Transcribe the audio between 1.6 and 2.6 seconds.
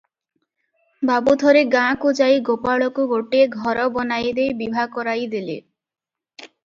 ଗାଁ କୁ ଯାଇ